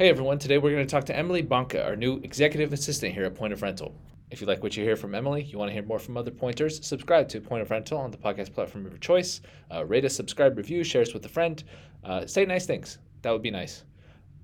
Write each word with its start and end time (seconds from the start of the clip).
Hey 0.00 0.08
everyone, 0.08 0.38
today 0.38 0.56
we're 0.56 0.70
going 0.70 0.86
to 0.86 0.90
talk 0.90 1.04
to 1.04 1.14
Emyly 1.14 1.46
Banke, 1.46 1.84
our 1.84 1.94
new 1.94 2.20
executive 2.24 2.72
assistant 2.72 3.12
here 3.12 3.24
at 3.24 3.34
Point 3.34 3.52
of 3.52 3.60
Rental. 3.60 3.94
If 4.30 4.40
you 4.40 4.46
like 4.46 4.62
what 4.62 4.74
you 4.74 4.82
hear 4.82 4.96
from 4.96 5.12
Emyly, 5.12 5.46
you 5.52 5.58
want 5.58 5.68
to 5.68 5.74
hear 5.74 5.82
more 5.82 5.98
from 5.98 6.16
other 6.16 6.30
pointers, 6.30 6.82
subscribe 6.86 7.28
to 7.28 7.38
Point 7.42 7.60
of 7.60 7.70
Rental 7.70 7.98
on 7.98 8.10
the 8.10 8.16
podcast 8.16 8.54
platform 8.54 8.86
of 8.86 8.92
your 8.92 8.98
choice. 8.98 9.42
Uh, 9.70 9.84
rate 9.84 10.06
us, 10.06 10.16
subscribe, 10.16 10.56
review, 10.56 10.84
share 10.84 11.02
us 11.02 11.12
with 11.12 11.26
a 11.26 11.28
friend. 11.28 11.64
Uh, 12.02 12.24
say 12.24 12.46
nice 12.46 12.64
things. 12.64 12.96
That 13.20 13.32
would 13.32 13.42
be 13.42 13.50
nice. 13.50 13.84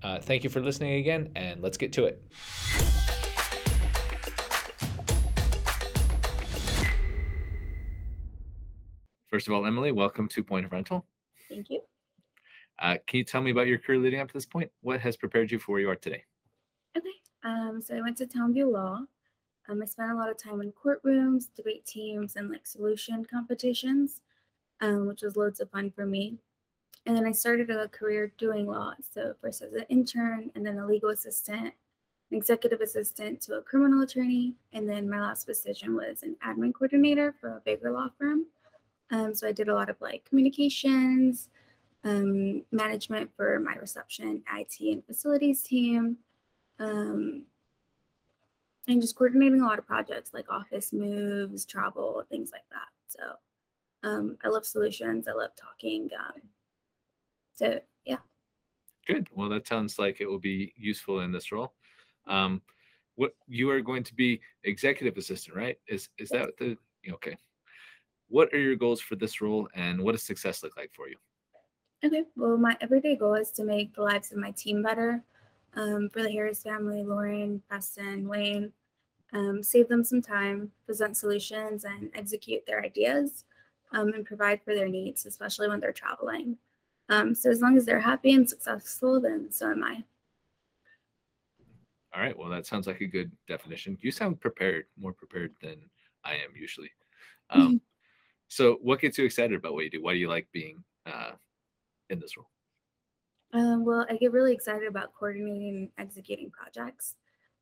Uh, 0.03 0.21
thank 0.21 0.45
you 0.45 0.51
for 0.51 0.61
listening 0.61 0.97
again, 0.97 1.31
and 1.37 1.63
let's 1.63 1.79
get 1.79 1.91
to 1.95 2.05
it. 2.05 2.23
First 9.31 9.49
of 9.49 9.55
all, 9.55 9.63
Emyly, 9.63 9.95
welcome 9.95 10.29
to 10.29 10.45
Point 10.45 10.67
of 10.67 10.73
Rental. 10.73 11.07
Thank 11.49 11.71
you. 11.71 11.81
Uh, 12.79 12.97
can 13.07 13.19
you 13.19 13.25
tell 13.25 13.41
me 13.41 13.51
about 13.51 13.67
your 13.67 13.79
career 13.79 13.99
leading 13.99 14.21
up 14.21 14.29
to 14.29 14.35
this 14.35 14.47
point? 14.47 14.71
What 14.83 15.01
has 15.01 15.17
prepared 15.17 15.51
you 15.51 15.59
for 15.59 15.73
where 15.73 15.81
you 15.81 15.91
are 15.91 15.97
today? 15.97 16.25
Okay. 16.97 17.09
Um, 17.45 17.81
so 17.83 17.97
I 17.97 18.01
went 18.01 18.19
to 18.19 18.27
Townview 18.27 18.71
Law. 18.71 19.05
Um, 19.69 19.83
I 19.83 19.87
spent 19.87 20.13
a 20.13 20.15
lot 20.15 20.31
of 20.31 20.37
time 20.37 20.61
in 20.61 20.73
courtrooms, 20.73 21.49
debate 21.57 21.85
teams, 21.87 22.37
and 22.37 22.51
like 22.51 22.67
solution 22.67 23.25
competitions, 23.25 24.21
um, 24.81 25.07
which 25.07 25.23
was 25.23 25.37
loads 25.37 25.61
of 25.61 25.71
fun 25.71 25.91
for 25.91 26.07
me. 26.07 26.39
And 27.07 27.17
then 27.17 27.27
I 27.27 27.33
started 27.33 27.71
a 27.71 27.89
career 27.89 28.33
doing 28.37 28.67
law. 28.67 28.95
So 29.13 29.35
first 29.41 29.63
as 29.63 29.73
an 29.73 29.87
intern, 29.89 30.51
and 30.55 30.67
then 30.67 30.79
a 30.79 30.87
legal 30.87 31.11
assistant, 31.11 31.73
an 32.31 32.37
executive 32.37 32.81
assistant 32.81 33.41
to 33.43 33.55
a 33.55 33.63
criminal 33.63 34.03
attorney, 34.03 34.55
and 34.73 34.89
then 34.89 35.09
my 35.09 35.21
last 35.21 35.47
position 35.47 35.95
was 35.95 36.23
an 36.23 36.37
admin 36.45 36.75
coordinator 36.75 37.35
for 37.41 37.57
a 37.57 37.61
bigger 37.61 37.91
law 37.93 38.09
firm. 38.19 38.47
Um, 39.11 39.35
so 39.35 39.47
I 39.47 39.53
did 39.53 39.69
a 39.69 39.75
lot 39.75 39.89
of 39.89 40.01
like 40.01 40.25
communications, 40.29 41.49
um, 42.07 42.63
management 42.71 43.31
for 43.37 43.59
my 43.59 43.75
reception, 43.75 44.43
IT, 44.55 44.77
and 44.81 45.05
facilities 45.05 45.63
team, 45.63 46.19
um, 46.79 47.45
and 48.87 49.01
just 49.01 49.17
coordinating 49.17 49.61
a 49.61 49.67
lot 49.67 49.81
of 49.81 49.87
projects 49.87 50.33
like 50.33 50.49
office 50.49 50.93
moves, 50.93 51.67
travel, 51.67 52.23
things 52.31 52.51
like 52.53 52.63
that. 52.71 52.89
So 53.09 54.09
um, 54.09 54.39
I 54.45 54.49
love 54.49 54.65
solutions. 54.65 55.27
I 55.27 55.33
love 55.33 55.51
talking. 55.57 56.09
Um, 56.17 56.43
so 57.55 57.81
yeah. 58.05 58.19
Good. 59.09 59.29
Well, 59.33 59.49
that 59.49 59.67
sounds 59.67 59.99
like 59.99 60.21
it 60.21 60.27
will 60.27 60.39
be 60.39 60.73
useful 60.77 61.21
in 61.21 61.33
this 61.33 61.51
role. 61.51 61.75
Um, 62.29 62.63
what 63.17 63.33
you 63.49 63.69
are 63.71 63.81
going 63.81 64.05
to 64.05 64.15
be 64.15 64.41
executive 64.63 65.17
assistant, 65.17 65.57
right? 65.57 65.77
Is 65.89 66.09
is 66.19 66.31
Yes. 66.33 66.47
that 66.47 66.57
the 66.59 66.77
okay? 67.13 67.37
What 68.29 68.53
are 68.53 68.61
your 68.61 68.77
goals 68.77 69.01
for 69.01 69.17
this 69.17 69.41
role, 69.41 69.69
and 69.75 70.01
what 70.01 70.13
does 70.13 70.23
success 70.23 70.63
look 70.63 70.77
like 70.77 70.93
for 70.95 71.09
you? 71.09 71.17
Okay. 72.07 72.23
Well, 72.37 72.57
my 72.57 72.77
everyday 72.81 73.17
goal 73.17 73.35
is 73.35 73.51
to 73.53 73.65
make 73.65 73.93
the 73.93 74.03
lives 74.03 74.31
of 74.31 74.39
my 74.39 74.53
team 74.53 74.81
better. 74.81 75.25
Um, 75.75 76.09
for 76.09 76.23
the 76.23 76.31
Harris 76.31 76.63
family, 76.63 77.03
Lauren, 77.03 77.61
Preston, 77.69 78.29
Wayne, 78.29 78.73
um, 79.33 79.61
save 79.63 79.89
them 79.89 80.05
some 80.05 80.23
time, 80.23 80.71
present 80.87 81.17
solutions, 81.17 81.85
and 81.85 82.11
execute 82.15 82.65
their 82.65 82.83
ideas, 82.83 83.45
um, 83.91 84.13
and 84.15 84.25
provide 84.25 84.63
for 84.63 84.75
their 84.75 84.89
needs, 84.89 85.27
especially 85.27 85.69
when 85.69 85.81
they're 85.81 85.93
traveling. 85.93 86.57
Um, 87.09 87.35
so 87.35 87.51
as 87.51 87.61
long 87.61 87.77
as 87.77 87.85
they're 87.85 88.01
happy 88.01 88.35
and 88.35 88.49
successful, 88.49 89.21
then 89.21 89.51
so 89.51 89.73
am 89.73 89.83
I. 89.83 90.05
All 92.15 92.23
right. 92.23 92.39
Well, 92.39 92.49
that 92.51 92.67
sounds 92.67 92.87
like 92.87 93.01
a 93.01 93.07
good 93.07 93.33
definition. 93.49 93.99
You 94.01 94.13
sound 94.13 94.41
prepared, 94.41 94.85
more 94.97 95.13
prepared 95.13 95.55
than 95.61 95.77
I 96.25 96.35
am 96.35 96.55
usually. 96.55 96.91
Um, 97.51 97.81
so, 98.49 98.79
what 98.81 99.01
gets 99.01 99.19
you 99.19 99.25
excited 99.25 99.59
about 99.59 99.75
what 99.75 99.85
you 99.85 99.91
do? 99.91 100.03
Why 100.03 100.13
do 100.13 100.19
you 100.19 100.29
like 100.29 100.47
being 100.53 100.83
uh, 101.05 101.33
in 102.11 102.21
this 102.21 102.37
role? 102.37 102.49
Um, 103.53 103.85
well, 103.85 104.07
I 104.11 104.17
get 104.17 104.33
really 104.33 104.53
excited 104.53 104.89
about 104.89 105.15
coordinating 105.15 105.91
and 105.99 106.07
executing 106.07 106.51
projects. 106.51 107.15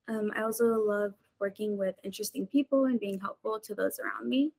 Um, 0.08 0.30
I 0.36 0.42
also 0.42 0.64
love 0.64 1.14
working 1.40 1.76
with 1.76 1.94
interesting 2.04 2.46
people 2.46 2.86
and 2.86 2.98
being 3.00 3.20
helpful 3.20 3.60
to 3.60 3.74
those 3.74 3.98
around 3.98 4.28
me. 4.28 4.52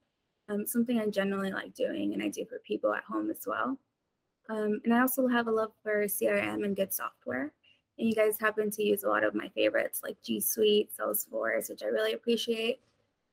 Um, 0.48 0.66
something 0.68 1.00
I 1.00 1.08
generally 1.08 1.52
like 1.52 1.74
doing, 1.74 2.14
and 2.14 2.22
I 2.22 2.30
do 2.30 2.46
for 2.46 2.60
people 2.60 2.94
at 2.94 3.04
home 3.04 3.32
as 3.32 3.42
well. 3.48 3.78
Um, 4.50 4.80
and 4.84 4.94
I 4.94 5.02
also 5.02 5.28
have 5.28 5.48
a 5.48 5.52
love 5.52 5.72
for 5.82 6.06
CRM 6.06 6.64
and 6.64 6.76
good 6.76 6.94
software. 6.94 7.52
And 7.98 8.08
you 8.08 8.14
guys 8.14 8.40
happen 8.40 8.70
to 8.72 8.84
use 8.84 9.04
a 9.04 9.10
lot 9.10 9.24
of 9.24 9.34
my 9.34 9.50
favorites 9.50 10.02
like 10.04 10.18
G 10.24 10.40
Suite, 10.40 10.92
Salesforce, 10.98 11.70
which 11.70 11.82
I 11.82 11.88
really 11.88 12.14
appreciate. 12.14 12.80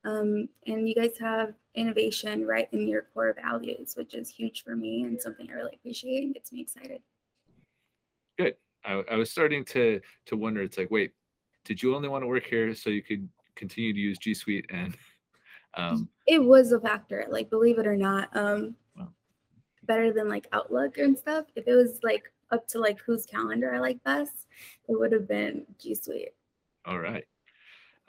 Um, 0.04 0.48
and 0.66 0.88
you 0.88 0.94
guys 0.94 1.16
have 1.20 1.54
innovation 1.74 2.46
right 2.46 2.68
in 2.72 2.88
your 2.88 3.02
core 3.14 3.34
values, 3.40 3.94
which 3.96 4.14
is 4.14 4.28
huge 4.28 4.64
for 4.64 4.74
me 4.74 5.04
and 5.04 5.20
something 5.20 5.48
I 5.50 5.54
really 5.54 5.74
appreciate 5.74 6.24
and 6.24 6.34
gets 6.34 6.52
me 6.52 6.60
excited. 6.60 7.00
Good. 8.38 8.56
I, 8.84 9.02
I 9.10 9.16
was 9.16 9.30
starting 9.30 9.64
to 9.66 10.00
to 10.26 10.36
wonder. 10.36 10.62
It's 10.62 10.76
like, 10.76 10.90
wait, 10.90 11.12
did 11.64 11.82
you 11.82 11.94
only 11.94 12.08
want 12.08 12.22
to 12.22 12.26
work 12.26 12.44
here 12.44 12.74
so 12.74 12.90
you 12.90 13.02
could 13.02 13.28
continue 13.54 13.92
to 13.92 13.98
use 13.98 14.18
G 14.18 14.34
Suite 14.34 14.66
and 14.70 14.96
um, 15.74 16.08
It 16.26 16.42
was 16.42 16.72
a 16.72 16.80
factor, 16.80 17.24
like 17.28 17.48
believe 17.48 17.78
it 17.78 17.86
or 17.86 17.96
not. 17.96 18.34
Um 18.36 18.76
Wow. 18.96 19.08
better 19.84 20.12
than 20.12 20.28
like 20.28 20.46
Outlook 20.52 20.98
and 20.98 21.16
stuff. 21.16 21.46
If 21.54 21.68
it 21.68 21.74
was 21.74 22.00
like 22.02 22.24
up 22.50 22.66
to 22.68 22.80
like 22.80 22.98
whose 23.00 23.24
calendar 23.24 23.72
I 23.74 23.78
like 23.78 24.02
best, 24.04 24.46
it 24.88 24.98
would 24.98 25.12
have 25.12 25.28
been 25.28 25.64
G 25.78 25.94
Suite. 25.94 26.34
all 26.84 26.98
right. 26.98 27.24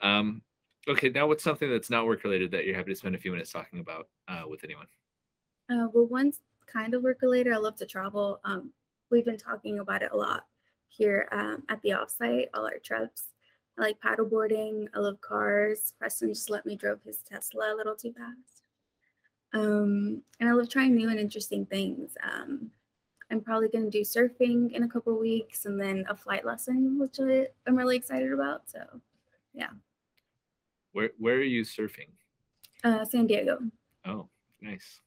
Um, 0.00 0.42
okay. 0.88 1.08
Now, 1.08 1.26
what's 1.26 1.44
something 1.44 1.70
that's 1.70 1.90
not 1.90 2.06
work 2.06 2.24
related 2.24 2.50
that 2.52 2.64
you're 2.64 2.76
happy 2.76 2.92
to 2.92 2.96
spend 2.96 3.14
a 3.14 3.18
few 3.18 3.30
minutes 3.30 3.52
talking 3.52 3.80
about 3.80 4.08
uh, 4.28 4.42
with 4.48 4.64
anyone? 4.64 4.86
Uh, 5.70 5.88
well, 5.92 6.06
one's 6.06 6.40
kind 6.66 6.94
of 6.94 7.02
work 7.02 7.22
related. 7.22 7.52
I 7.52 7.58
love 7.58 7.76
to 7.76 7.86
travel. 7.86 8.40
Um, 8.44 8.70
we've 9.10 9.24
been 9.24 9.38
talking 9.38 9.78
about 9.78 10.02
it 10.02 10.10
a 10.12 10.16
lot 10.16 10.44
here 10.88 11.28
um, 11.32 11.62
at 11.68 11.80
the 11.82 11.90
offsite, 11.90 12.46
all 12.54 12.66
our 12.66 12.78
trips. 12.82 13.24
I 13.78 13.82
like 13.82 14.00
paddleboarding. 14.00 14.86
I 14.94 15.00
love 15.00 15.20
cars. 15.20 15.94
Preston 15.98 16.28
just 16.28 16.50
let 16.50 16.66
me 16.66 16.76
drove 16.76 17.00
his 17.04 17.18
Tesla 17.18 17.74
a 17.74 17.76
little 17.76 17.96
too 17.96 18.12
fast. 18.12 18.62
Um, 19.52 20.22
and 20.40 20.48
I 20.48 20.52
love 20.52 20.68
trying 20.68 20.94
new 20.94 21.08
and 21.08 21.18
interesting 21.18 21.66
things. 21.66 22.16
Um, 22.22 22.70
I'm 23.30 23.40
probably 23.40 23.68
going 23.68 23.84
to 23.84 23.90
do 23.90 24.02
surfing 24.02 24.72
in 24.72 24.82
a 24.82 24.88
couple 24.88 25.18
weeks 25.18 25.64
and 25.64 25.80
then 25.80 26.04
a 26.08 26.16
flight 26.16 26.44
lesson, 26.44 26.98
which 26.98 27.18
I, 27.20 27.46
I'm 27.66 27.76
really 27.76 27.96
excited 27.96 28.32
about. 28.32 28.68
So, 28.68 28.80
Where 30.94 31.10
Where 31.18 31.34
are 31.34 31.42
you 31.42 31.62
surfing? 31.62 32.08
uh, 32.84 33.04
San 33.04 33.26
Diego. 33.26 33.58
Oh, 34.06 34.28
nice. 34.62 35.00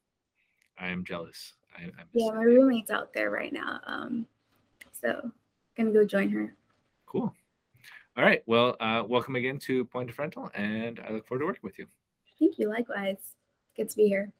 I 0.78 0.88
am 0.88 1.02
jealous. 1.02 1.54
I, 1.76 1.84
I 1.84 2.02
Yeah, 2.12 2.30
my 2.32 2.42
roommate's 2.42 2.90
out 2.90 3.12
there 3.14 3.30
right 3.30 3.52
now. 3.52 3.80
Um, 3.86 4.26
so, 4.92 5.32
gonna 5.76 5.90
go 5.90 6.04
join 6.04 6.28
her. 6.28 6.54
Cool. 7.06 7.34
All 8.18 8.24
right. 8.24 8.42
Well, 8.46 8.76
uh, 8.80 9.02
welcome 9.06 9.36
again 9.36 9.58
to 9.60 9.84
Point 9.86 10.10
of 10.10 10.18
Rental, 10.18 10.50
and 10.54 11.00
I 11.08 11.10
look 11.12 11.26
forward 11.26 11.40
to 11.40 11.46
working 11.46 11.60
with 11.62 11.78
you. 11.78 11.86
Thank 12.38 12.58
you. 12.58 12.68
Likewise. 12.68 13.16
Good 13.74 13.88
to 13.88 13.96
be 13.96 14.08
here. 14.08 14.30